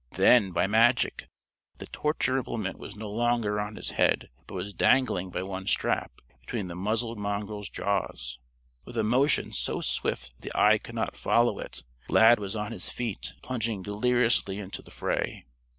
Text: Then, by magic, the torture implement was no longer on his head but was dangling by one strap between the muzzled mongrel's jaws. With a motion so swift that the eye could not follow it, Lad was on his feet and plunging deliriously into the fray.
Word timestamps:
Then, 0.13 0.49
by 0.51 0.65
magic, 0.65 1.29
the 1.77 1.85
torture 1.85 2.35
implement 2.37 2.79
was 2.79 2.95
no 2.95 3.07
longer 3.07 3.59
on 3.59 3.75
his 3.75 3.91
head 3.91 4.31
but 4.47 4.55
was 4.55 4.73
dangling 4.73 5.29
by 5.29 5.43
one 5.43 5.67
strap 5.67 6.21
between 6.39 6.69
the 6.69 6.75
muzzled 6.75 7.19
mongrel's 7.19 7.69
jaws. 7.69 8.39
With 8.83 8.97
a 8.97 9.03
motion 9.03 9.51
so 9.51 9.79
swift 9.79 10.31
that 10.39 10.51
the 10.53 10.59
eye 10.59 10.79
could 10.79 10.95
not 10.95 11.15
follow 11.15 11.59
it, 11.59 11.83
Lad 12.09 12.39
was 12.39 12.55
on 12.55 12.71
his 12.71 12.89
feet 12.89 13.33
and 13.33 13.43
plunging 13.43 13.83
deliriously 13.83 14.57
into 14.57 14.81
the 14.81 14.89
fray. 14.89 15.45